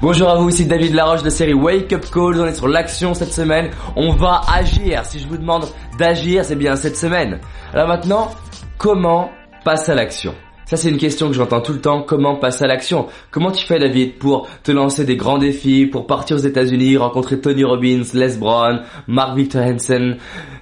Bonjour 0.00 0.28
à 0.28 0.36
vous, 0.36 0.48
ici 0.48 0.64
David 0.64 0.94
Laroche 0.94 1.24
de 1.24 1.28
série 1.28 1.54
Wake 1.54 1.92
Up 1.92 2.06
Calls. 2.14 2.40
On 2.40 2.46
est 2.46 2.54
sur 2.54 2.68
l'action 2.68 3.14
cette 3.14 3.32
semaine. 3.32 3.70
On 3.96 4.12
va 4.12 4.42
agir. 4.48 5.04
Si 5.04 5.18
je 5.18 5.26
vous 5.26 5.36
demande 5.36 5.64
d'agir, 5.98 6.44
c'est 6.44 6.54
bien 6.54 6.76
cette 6.76 6.96
semaine. 6.96 7.40
Alors 7.74 7.88
maintenant, 7.88 8.30
comment 8.78 9.32
passer 9.64 9.90
à 9.90 9.94
l'action? 9.96 10.36
Ça 10.66 10.76
c'est 10.76 10.88
une 10.88 10.98
question 10.98 11.26
que 11.26 11.32
j'entends 11.32 11.60
tout 11.60 11.72
le 11.72 11.80
temps, 11.80 12.02
comment 12.02 12.36
passer 12.36 12.62
à 12.62 12.68
l'action? 12.68 13.08
Comment 13.32 13.50
tu 13.50 13.66
fais 13.66 13.80
David 13.80 14.18
pour 14.18 14.46
te 14.62 14.70
lancer 14.70 15.04
des 15.04 15.16
grands 15.16 15.38
défis, 15.38 15.86
pour 15.86 16.06
partir 16.06 16.36
aux 16.36 16.40
États-Unis, 16.40 16.96
rencontrer 16.96 17.40
Tony 17.40 17.64
Robbins, 17.64 18.04
Les 18.14 18.36
Brown, 18.36 18.82
Mark 19.08 19.36
Victor 19.36 19.62
Hansen, 19.62 20.18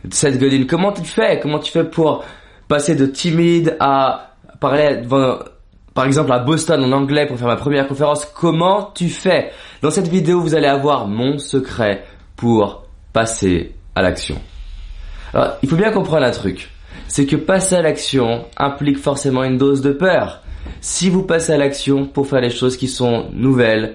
Seth 0.08 0.38
Godin? 0.38 0.64
Comment 0.66 0.92
tu 0.92 1.04
fais? 1.04 1.40
Comment 1.40 1.58
tu 1.58 1.70
fais 1.70 1.84
pour 1.84 2.24
passer 2.68 2.94
de 2.94 3.04
timide 3.04 3.76
à 3.80 4.30
parler 4.60 5.02
devant 5.02 5.40
par 5.96 6.04
exemple 6.04 6.30
à 6.30 6.38
Boston 6.38 6.84
en 6.84 6.92
anglais 6.92 7.26
pour 7.26 7.38
faire 7.38 7.48
ma 7.48 7.56
première 7.56 7.88
conférence, 7.88 8.26
comment 8.26 8.92
tu 8.94 9.08
fais? 9.08 9.50
Dans 9.80 9.90
cette 9.90 10.08
vidéo, 10.08 10.42
vous 10.42 10.54
allez 10.54 10.66
avoir 10.66 11.08
mon 11.08 11.38
secret 11.38 12.04
pour 12.36 12.84
passer 13.14 13.72
à 13.94 14.02
l'action. 14.02 14.36
Alors, 15.32 15.54
il 15.62 15.70
faut 15.70 15.76
bien 15.76 15.90
comprendre 15.90 16.26
un 16.26 16.30
truc. 16.30 16.70
C'est 17.08 17.24
que 17.24 17.36
passer 17.36 17.76
à 17.76 17.82
l'action 17.82 18.44
implique 18.58 18.98
forcément 18.98 19.42
une 19.42 19.56
dose 19.56 19.80
de 19.80 19.92
peur. 19.92 20.42
Si 20.82 21.08
vous 21.08 21.22
passez 21.22 21.52
à 21.52 21.56
l'action 21.56 22.04
pour 22.04 22.26
faire 22.26 22.42
les 22.42 22.50
choses 22.50 22.76
qui 22.76 22.88
sont 22.88 23.30
nouvelles 23.32 23.94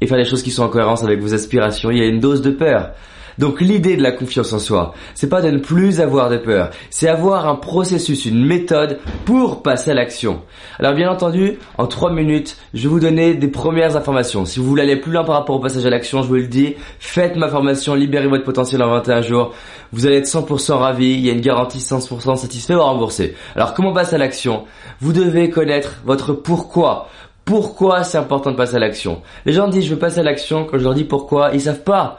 et 0.00 0.06
faire 0.06 0.16
les 0.16 0.24
choses 0.24 0.42
qui 0.42 0.50
sont 0.50 0.62
en 0.62 0.68
cohérence 0.70 1.04
avec 1.04 1.20
vos 1.20 1.34
aspirations, 1.34 1.90
il 1.90 1.98
y 1.98 2.02
a 2.02 2.06
une 2.06 2.20
dose 2.20 2.40
de 2.40 2.50
peur. 2.50 2.92
Donc 3.38 3.60
l'idée 3.60 3.96
de 3.96 4.02
la 4.02 4.12
confiance 4.12 4.52
en 4.52 4.58
soi, 4.58 4.94
c'est 5.14 5.28
pas 5.28 5.40
de 5.40 5.50
ne 5.50 5.58
plus 5.58 6.00
avoir 6.00 6.30
de 6.30 6.36
peur, 6.36 6.70
c'est 6.90 7.08
avoir 7.08 7.46
un 7.46 7.54
processus, 7.54 8.26
une 8.26 8.44
méthode 8.44 8.98
pour 9.24 9.62
passer 9.62 9.92
à 9.92 9.94
l'action. 9.94 10.42
Alors 10.78 10.94
bien 10.94 11.10
entendu, 11.10 11.58
en 11.78 11.86
3 11.86 12.12
minutes, 12.12 12.56
je 12.74 12.82
vais 12.82 12.88
vous 12.88 13.00
donner 13.00 13.34
des 13.34 13.48
premières 13.48 13.96
informations. 13.96 14.44
Si 14.44 14.60
vous 14.60 14.66
voulez 14.66 14.82
aller 14.82 14.96
plus 14.96 15.12
loin 15.12 15.24
par 15.24 15.36
rapport 15.36 15.56
au 15.56 15.60
passage 15.60 15.86
à 15.86 15.90
l'action, 15.90 16.22
je 16.22 16.28
vous 16.28 16.34
le 16.34 16.46
dis, 16.46 16.74
faites 16.98 17.36
ma 17.36 17.48
formation, 17.48 17.94
libérez 17.94 18.28
votre 18.28 18.44
potentiel 18.44 18.82
en 18.82 18.90
21 18.90 19.22
jours. 19.22 19.54
Vous 19.92 20.06
allez 20.06 20.16
être 20.16 20.26
100% 20.26 20.72
ravi, 20.72 21.12
il 21.12 21.20
y 21.20 21.30
a 21.30 21.32
une 21.32 21.40
garantie 21.40 21.78
100% 21.78 22.36
satisfait 22.36 22.74
ou 22.74 22.80
remboursé. 22.80 23.34
Alors 23.54 23.74
comment 23.74 23.92
passer 23.92 24.14
à 24.16 24.18
l'action? 24.18 24.64
Vous 25.00 25.12
devez 25.12 25.50
connaître 25.50 26.00
votre 26.04 26.32
pourquoi. 26.32 27.08
Pourquoi 27.44 28.04
c'est 28.04 28.18
important 28.18 28.52
de 28.52 28.56
passer 28.56 28.76
à 28.76 28.78
l'action? 28.78 29.20
Les 29.46 29.52
gens 29.52 29.68
disent 29.68 29.84
je 29.84 29.94
veux 29.94 29.98
passer 29.98 30.20
à 30.20 30.22
l'action, 30.22 30.64
quand 30.64 30.78
je 30.78 30.84
leur 30.84 30.94
dis 30.94 31.04
pourquoi, 31.04 31.50
ils 31.52 31.60
savent 31.60 31.82
pas. 31.82 32.18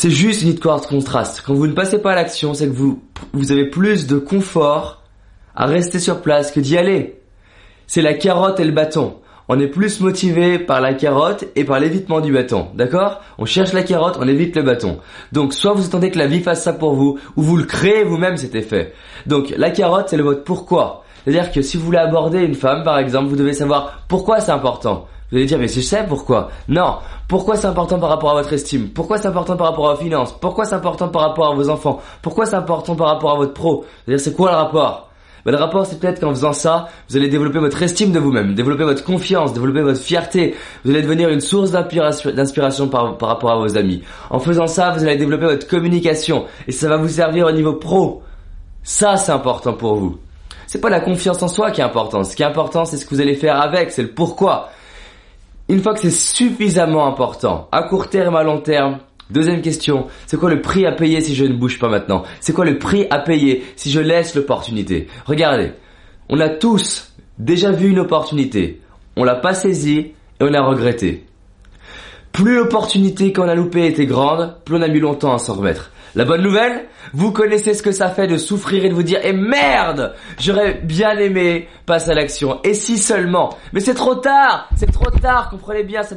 C'est 0.00 0.10
juste 0.10 0.42
une 0.42 0.50
histoire 0.50 0.80
de 0.80 0.86
contraste. 0.86 1.42
Quand 1.44 1.54
vous 1.54 1.66
ne 1.66 1.72
passez 1.72 1.98
pas 1.98 2.12
à 2.12 2.14
l'action, 2.14 2.54
c'est 2.54 2.68
que 2.68 2.72
vous, 2.72 3.02
vous 3.32 3.50
avez 3.50 3.68
plus 3.68 4.06
de 4.06 4.16
confort 4.16 5.02
à 5.56 5.66
rester 5.66 5.98
sur 5.98 6.22
place 6.22 6.52
que 6.52 6.60
d'y 6.60 6.78
aller. 6.78 7.20
C'est 7.88 8.00
la 8.00 8.14
carotte 8.14 8.60
et 8.60 8.64
le 8.64 8.70
bâton. 8.70 9.16
On 9.48 9.58
est 9.58 9.66
plus 9.66 10.00
motivé 10.00 10.60
par 10.60 10.80
la 10.80 10.94
carotte 10.94 11.46
et 11.56 11.64
par 11.64 11.80
l'évitement 11.80 12.20
du 12.20 12.32
bâton. 12.32 12.68
D'accord? 12.76 13.22
On 13.38 13.44
cherche 13.44 13.72
la 13.72 13.82
carotte, 13.82 14.18
on 14.20 14.28
évite 14.28 14.54
le 14.54 14.62
bâton. 14.62 15.00
Donc 15.32 15.52
soit 15.52 15.72
vous 15.72 15.86
attendez 15.86 16.12
que 16.12 16.18
la 16.18 16.28
vie 16.28 16.42
fasse 16.42 16.62
ça 16.62 16.74
pour 16.74 16.94
vous, 16.94 17.18
ou 17.34 17.42
vous 17.42 17.56
le 17.56 17.64
créez 17.64 18.04
vous-même 18.04 18.36
cet 18.36 18.54
effet. 18.54 18.92
Donc 19.26 19.52
la 19.56 19.70
carotte, 19.70 20.10
c'est 20.10 20.16
le 20.16 20.22
votre 20.22 20.44
pourquoi. 20.44 21.02
C'est-à-dire 21.24 21.50
que 21.50 21.60
si 21.60 21.76
vous 21.76 21.84
voulez 21.84 21.98
aborder 21.98 22.44
une 22.44 22.54
femme, 22.54 22.84
par 22.84 23.00
exemple, 23.00 23.30
vous 23.30 23.36
devez 23.36 23.52
savoir 23.52 24.04
pourquoi 24.06 24.38
c'est 24.38 24.52
important. 24.52 25.08
Vous 25.30 25.36
allez 25.36 25.46
dire, 25.46 25.58
mais 25.58 25.68
je 25.68 25.80
sais 25.80 26.04
pourquoi. 26.08 26.48
Non. 26.68 26.96
Pourquoi 27.28 27.56
c'est 27.56 27.66
important 27.66 27.98
par 27.98 28.08
rapport 28.08 28.30
à 28.30 28.34
votre 28.34 28.52
estime? 28.52 28.88
Pourquoi 28.88 29.18
c'est 29.18 29.28
important 29.28 29.56
par 29.56 29.68
rapport 29.68 29.90
à 29.90 29.94
vos 29.94 30.00
finances? 30.00 30.34
Pourquoi 30.40 30.64
c'est 30.64 30.74
important 30.74 31.08
par 31.08 31.22
rapport 31.22 31.52
à 31.52 31.54
vos 31.54 31.68
enfants? 31.68 32.00
Pourquoi 32.22 32.46
c'est 32.46 32.56
important 32.56 32.96
par 32.96 33.08
rapport 33.08 33.32
à 33.32 33.36
votre 33.36 33.52
pro? 33.52 33.84
C'est-à-dire, 34.04 34.24
c'est 34.24 34.34
quoi 34.34 34.50
le 34.50 34.56
rapport? 34.56 35.08
Ben, 35.44 35.52
Le 35.52 35.58
rapport, 35.58 35.84
c'est 35.84 36.00
peut-être 36.00 36.20
qu'en 36.20 36.30
faisant 36.30 36.54
ça, 36.54 36.88
vous 37.08 37.16
allez 37.16 37.28
développer 37.28 37.58
votre 37.58 37.82
estime 37.82 38.10
de 38.12 38.18
vous-même, 38.18 38.54
développer 38.54 38.84
votre 38.84 39.04
confiance, 39.04 39.52
développer 39.52 39.82
votre 39.82 40.00
fierté. 40.00 40.54
Vous 40.84 40.90
allez 40.90 41.02
devenir 41.02 41.28
une 41.28 41.40
source 41.40 41.70
d'inspiration 41.70 42.88
par, 42.88 43.18
par 43.18 43.28
rapport 43.28 43.50
à 43.50 43.56
vos 43.58 43.76
amis. 43.76 44.02
En 44.30 44.38
faisant 44.38 44.66
ça, 44.66 44.90
vous 44.92 45.04
allez 45.04 45.16
développer 45.16 45.44
votre 45.44 45.68
communication. 45.68 46.46
Et 46.66 46.72
ça 46.72 46.88
va 46.88 46.96
vous 46.96 47.08
servir 47.08 47.46
au 47.46 47.52
niveau 47.52 47.74
pro. 47.74 48.22
Ça, 48.82 49.18
c'est 49.18 49.32
important 49.32 49.74
pour 49.74 49.96
vous. 49.96 50.18
C'est 50.66 50.80
pas 50.80 50.90
la 50.90 51.00
confiance 51.00 51.42
en 51.42 51.48
soi 51.48 51.70
qui 51.70 51.82
est 51.82 51.84
important. 51.84 52.24
Ce 52.24 52.34
qui 52.34 52.42
est 52.42 52.46
important, 52.46 52.84
c'est 52.84 52.96
ce 52.96 53.04
que 53.04 53.14
vous 53.14 53.20
allez 53.20 53.34
faire 53.34 53.60
avec, 53.60 53.90
c'est 53.90 54.02
le 54.02 54.10
pourquoi. 54.10 54.70
Une 55.70 55.82
fois 55.82 55.92
que 55.92 56.00
c'est 56.00 56.10
suffisamment 56.10 57.06
important, 57.06 57.68
à 57.72 57.82
court 57.82 58.08
terme, 58.08 58.36
à 58.36 58.42
long 58.42 58.60
terme, 58.60 59.00
deuxième 59.30 59.60
question, 59.60 60.06
c'est 60.26 60.38
quoi 60.38 60.48
le 60.48 60.62
prix 60.62 60.86
à 60.86 60.92
payer 60.92 61.20
si 61.20 61.34
je 61.34 61.44
ne 61.44 61.52
bouge 61.52 61.78
pas 61.78 61.90
maintenant? 61.90 62.22
C'est 62.40 62.54
quoi 62.54 62.64
le 62.64 62.78
prix 62.78 63.06
à 63.10 63.18
payer 63.18 63.64
si 63.76 63.90
je 63.90 64.00
laisse 64.00 64.34
l'opportunité? 64.34 65.08
Regardez, 65.26 65.72
on 66.30 66.40
a 66.40 66.48
tous 66.48 67.12
déjà 67.38 67.70
vu 67.70 67.90
une 67.90 67.98
opportunité, 67.98 68.80
on 69.14 69.24
l'a 69.24 69.34
pas 69.34 69.52
saisie 69.52 69.98
et 69.98 70.14
on 70.40 70.54
a 70.54 70.62
regretté. 70.62 71.26
Plus 72.32 72.54
l'opportunité 72.54 73.34
qu'on 73.34 73.48
a 73.48 73.54
loupée 73.54 73.88
était 73.88 74.06
grande, 74.06 74.54
plus 74.64 74.76
on 74.76 74.82
a 74.82 74.88
mis 74.88 75.00
longtemps 75.00 75.34
à 75.34 75.38
s'en 75.38 75.52
remettre. 75.52 75.90
La 76.14 76.24
bonne 76.24 76.42
nouvelle, 76.42 76.86
vous 77.12 77.32
connaissez 77.32 77.74
ce 77.74 77.82
que 77.82 77.92
ça 77.92 78.08
fait 78.08 78.26
de 78.26 78.36
souffrir 78.36 78.84
et 78.84 78.88
de 78.88 78.94
vous 78.94 79.02
dire 79.02 79.20
"Eh 79.22 79.32
merde, 79.32 80.14
j'aurais 80.38 80.74
bien 80.74 81.16
aimé 81.18 81.68
passer 81.86 82.10
à 82.10 82.14
l'action." 82.14 82.60
Et 82.64 82.74
si 82.74 82.98
seulement. 82.98 83.56
Mais 83.72 83.80
c'est 83.80 83.94
trop 83.94 84.14
tard, 84.14 84.68
c'est 84.76 84.90
trop 84.90 85.10
tard, 85.10 85.50
comprenez 85.50 85.84
bien, 85.84 86.02
ça, 86.02 86.16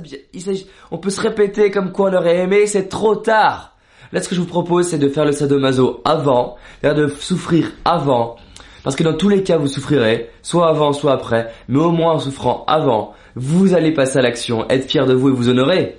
on 0.91 0.97
peut 0.97 1.09
se 1.09 1.21
répéter 1.21 1.71
comme 1.71 1.91
quoi 1.91 2.09
on 2.09 2.13
aurait 2.13 2.37
aimé, 2.37 2.67
c'est 2.67 2.89
trop 2.89 3.15
tard. 3.15 3.75
Là 4.13 4.21
ce 4.21 4.27
que 4.27 4.35
je 4.35 4.41
vous 4.41 4.47
propose 4.47 4.87
c'est 4.87 4.97
de 4.97 5.07
faire 5.07 5.25
le 5.25 5.31
sadomaso 5.31 6.01
avant, 6.03 6.57
de 6.83 7.07
souffrir 7.07 7.71
avant 7.85 8.35
parce 8.83 8.95
que 8.95 9.03
dans 9.03 9.13
tous 9.13 9.29
les 9.29 9.43
cas 9.43 9.57
vous 9.57 9.67
souffrirez, 9.67 10.29
soit 10.41 10.67
avant, 10.67 10.93
soit 10.93 11.13
après, 11.13 11.51
mais 11.67 11.79
au 11.79 11.91
moins 11.91 12.13
en 12.13 12.19
souffrant 12.19 12.63
avant, 12.67 13.13
vous 13.35 13.73
allez 13.73 13.91
passer 13.91 14.19
à 14.19 14.21
l'action, 14.21 14.67
être 14.69 14.89
fier 14.89 15.05
de 15.05 15.13
vous 15.13 15.29
et 15.29 15.31
vous 15.31 15.49
honorer. 15.49 15.97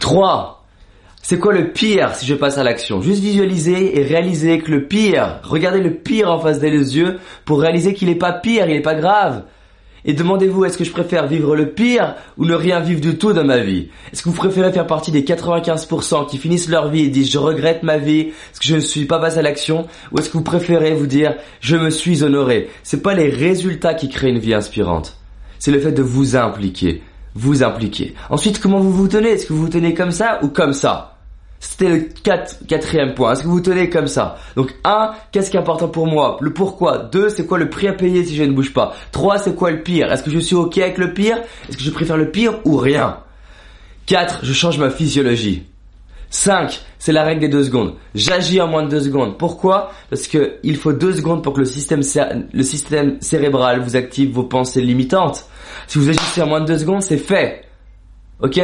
3. 0.00 0.61
C'est 1.24 1.38
quoi 1.38 1.52
le 1.52 1.70
pire 1.70 2.16
si 2.16 2.26
je 2.26 2.34
passe 2.34 2.58
à 2.58 2.64
l'action? 2.64 3.00
Juste 3.00 3.22
visualiser 3.22 3.96
et 3.96 4.02
réaliser 4.02 4.58
que 4.58 4.72
le 4.72 4.88
pire, 4.88 5.38
regardez 5.44 5.80
le 5.80 5.94
pire 5.94 6.28
en 6.28 6.40
face 6.40 6.58
des 6.58 6.68
yeux 6.68 7.20
pour 7.44 7.60
réaliser 7.60 7.94
qu'il 7.94 8.08
n'est 8.08 8.16
pas 8.16 8.32
pire, 8.32 8.68
il 8.68 8.74
n'est 8.74 8.82
pas 8.82 8.96
grave. 8.96 9.44
Et 10.04 10.14
demandez-vous, 10.14 10.64
est-ce 10.64 10.76
que 10.76 10.82
je 10.82 10.90
préfère 10.90 11.28
vivre 11.28 11.54
le 11.54 11.70
pire 11.70 12.16
ou 12.36 12.44
ne 12.44 12.54
rien 12.54 12.80
vivre 12.80 13.00
du 13.00 13.18
tout 13.18 13.32
dans 13.32 13.44
ma 13.44 13.58
vie? 13.58 13.88
Est-ce 14.12 14.24
que 14.24 14.30
vous 14.30 14.34
préférez 14.34 14.72
faire 14.72 14.88
partie 14.88 15.12
des 15.12 15.22
95% 15.22 16.28
qui 16.28 16.38
finissent 16.38 16.68
leur 16.68 16.88
vie 16.88 17.04
et 17.04 17.08
disent 17.08 17.30
je 17.30 17.38
regrette 17.38 17.84
ma 17.84 17.98
vie, 17.98 18.20
est-ce 18.22 18.58
que 18.58 18.66
je 18.66 18.74
ne 18.74 18.80
suis 18.80 19.04
pas 19.04 19.20
passé 19.20 19.38
à 19.38 19.42
l'action? 19.42 19.86
Ou 20.10 20.18
est-ce 20.18 20.28
que 20.28 20.38
vous 20.38 20.42
préférez 20.42 20.94
vous 20.94 21.06
dire 21.06 21.36
je 21.60 21.76
me 21.76 21.90
suis 21.90 22.24
honoré? 22.24 22.68
C'est 22.82 23.00
pas 23.00 23.14
les 23.14 23.30
résultats 23.30 23.94
qui 23.94 24.08
créent 24.08 24.30
une 24.30 24.40
vie 24.40 24.54
inspirante. 24.54 25.18
C'est 25.60 25.70
le 25.70 25.78
fait 25.78 25.92
de 25.92 26.02
vous 26.02 26.34
impliquer. 26.34 27.00
Vous 27.36 27.62
impliquer. 27.62 28.14
Ensuite, 28.28 28.58
comment 28.60 28.80
vous 28.80 28.92
vous 28.92 29.06
tenez? 29.06 29.30
Est-ce 29.30 29.46
que 29.46 29.52
vous 29.52 29.62
vous 29.62 29.68
tenez 29.68 29.94
comme 29.94 30.10
ça 30.10 30.40
ou 30.42 30.48
comme 30.48 30.72
ça? 30.72 31.11
C'était 31.62 31.88
le 31.88 32.08
quatrième 32.66 33.14
point. 33.14 33.32
Est-ce 33.32 33.44
que 33.44 33.48
vous 33.48 33.60
tenez 33.60 33.88
comme 33.88 34.08
ça? 34.08 34.36
Donc 34.56 34.74
un, 34.82 35.12
qu'est-ce 35.30 35.48
qui 35.48 35.56
est 35.56 35.60
important 35.60 35.86
pour 35.86 36.08
moi? 36.08 36.36
Le 36.40 36.52
pourquoi. 36.52 36.98
Deux, 36.98 37.28
c'est 37.28 37.46
quoi 37.46 37.56
le 37.56 37.70
prix 37.70 37.86
à 37.86 37.92
payer 37.92 38.24
si 38.24 38.34
je 38.34 38.42
ne 38.42 38.52
bouge 38.52 38.74
pas? 38.74 38.96
Trois, 39.12 39.38
c'est 39.38 39.54
quoi 39.54 39.70
le 39.70 39.80
pire? 39.80 40.10
Est-ce 40.10 40.24
que 40.24 40.30
je 40.32 40.40
suis 40.40 40.56
ok 40.56 40.78
avec 40.78 40.98
le 40.98 41.14
pire? 41.14 41.38
Est-ce 41.68 41.76
que 41.76 41.82
je 41.84 41.90
préfère 41.90 42.16
le 42.16 42.32
pire 42.32 42.58
ou 42.64 42.76
rien? 42.76 43.18
Quatre, 44.06 44.40
je 44.42 44.52
change 44.52 44.76
ma 44.78 44.90
physiologie. 44.90 45.62
5. 46.30 46.82
C'est 46.98 47.12
la 47.12 47.22
règle 47.22 47.42
des 47.42 47.48
deux 47.48 47.62
secondes. 47.62 47.94
J'agis 48.16 48.60
en 48.60 48.66
moins 48.66 48.82
de 48.82 48.88
deux 48.88 49.02
secondes. 49.02 49.38
Pourquoi? 49.38 49.92
Parce 50.10 50.26
que 50.26 50.56
il 50.64 50.76
faut 50.76 50.92
deux 50.92 51.14
secondes 51.14 51.44
pour 51.44 51.52
que 51.52 51.60
le 51.60 51.64
système, 51.64 52.00
le 52.52 52.62
système 52.64 53.18
cérébral 53.20 53.80
vous 53.80 53.94
active 53.94 54.32
vos 54.32 54.42
pensées 54.44 54.80
limitantes. 54.82 55.46
Si 55.86 55.98
vous 55.98 56.08
agissez 56.08 56.42
en 56.42 56.48
moins 56.48 56.60
de 56.60 56.66
deux 56.66 56.78
secondes, 56.80 57.02
c'est 57.02 57.18
fait. 57.18 57.66
Ok? 58.40 58.60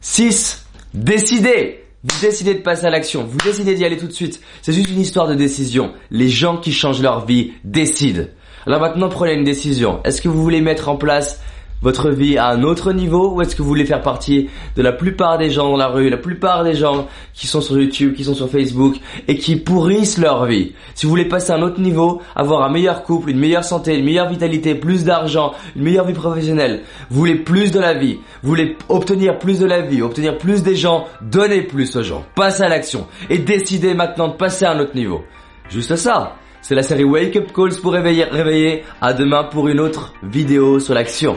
6. 0.00 0.64
Décidez 0.94 1.84
vous 2.04 2.20
décidez 2.20 2.54
de 2.54 2.60
passer 2.60 2.86
à 2.86 2.90
l'action, 2.90 3.24
vous 3.24 3.38
décidez 3.38 3.74
d'y 3.74 3.84
aller 3.84 3.96
tout 3.96 4.06
de 4.06 4.12
suite. 4.12 4.40
C'est 4.62 4.72
juste 4.72 4.88
une 4.88 5.00
histoire 5.00 5.26
de 5.26 5.34
décision. 5.34 5.92
Les 6.12 6.28
gens 6.28 6.56
qui 6.56 6.72
changent 6.72 7.02
leur 7.02 7.26
vie 7.26 7.52
décident. 7.64 8.22
Alors 8.66 8.80
maintenant 8.80 9.08
prenez 9.08 9.34
une 9.34 9.44
décision. 9.44 10.00
Est-ce 10.04 10.22
que 10.22 10.28
vous 10.28 10.40
voulez 10.40 10.60
mettre 10.60 10.88
en 10.88 10.96
place 10.96 11.40
votre 11.82 12.10
vie 12.10 12.38
à 12.38 12.48
un 12.48 12.62
autre 12.62 12.92
niveau 12.92 13.32
ou 13.34 13.42
est-ce 13.42 13.54
que 13.54 13.62
vous 13.62 13.68
voulez 13.68 13.86
faire 13.86 14.02
partie 14.02 14.48
de 14.76 14.82
la 14.82 14.92
plupart 14.92 15.38
des 15.38 15.50
gens 15.50 15.70
dans 15.70 15.76
la 15.76 15.88
rue, 15.88 16.08
la 16.10 16.16
plupart 16.16 16.64
des 16.64 16.74
gens 16.74 17.06
qui 17.34 17.46
sont 17.46 17.60
sur 17.60 17.78
YouTube, 17.78 18.14
qui 18.14 18.24
sont 18.24 18.34
sur 18.34 18.50
Facebook 18.50 18.96
et 19.26 19.38
qui 19.38 19.56
pourrissent 19.56 20.18
leur 20.18 20.46
vie? 20.46 20.72
Si 20.94 21.06
vous 21.06 21.10
voulez 21.10 21.26
passer 21.26 21.52
à 21.52 21.56
un 21.56 21.62
autre 21.62 21.80
niveau, 21.80 22.20
avoir 22.34 22.62
un 22.62 22.70
meilleur 22.70 23.02
couple, 23.02 23.30
une 23.30 23.38
meilleure 23.38 23.64
santé, 23.64 23.96
une 23.96 24.04
meilleure 24.04 24.28
vitalité, 24.28 24.74
plus 24.74 25.04
d'argent, 25.04 25.52
une 25.76 25.82
meilleure 25.82 26.06
vie 26.06 26.14
professionnelle, 26.14 26.82
vous 27.10 27.18
voulez 27.18 27.36
plus 27.36 27.70
de 27.70 27.80
la 27.80 27.94
vie, 27.94 28.18
vous 28.42 28.48
voulez 28.48 28.76
obtenir 28.88 29.38
plus 29.38 29.58
de 29.58 29.66
la 29.66 29.80
vie, 29.82 30.02
obtenir 30.02 30.36
plus 30.36 30.62
des 30.62 30.76
gens, 30.76 31.06
donnez 31.22 31.62
plus 31.62 31.96
aux 31.96 32.02
gens, 32.02 32.24
passez 32.34 32.62
à 32.62 32.68
l'action 32.68 33.06
et 33.30 33.38
décidez 33.38 33.94
maintenant 33.94 34.28
de 34.28 34.34
passer 34.34 34.64
à 34.64 34.72
un 34.72 34.80
autre 34.80 34.94
niveau. 34.94 35.22
Juste 35.70 35.96
ça. 35.96 36.34
C'est 36.60 36.74
la 36.74 36.82
série 36.82 37.04
Wake 37.04 37.36
Up 37.36 37.52
Calls 37.54 37.80
pour 37.80 37.92
réveiller, 37.92 38.24
réveiller. 38.24 38.84
À 39.00 39.12
demain 39.12 39.44
pour 39.44 39.68
une 39.68 39.80
autre 39.80 40.12
vidéo 40.22 40.80
sur 40.80 40.92
l'action. 40.92 41.36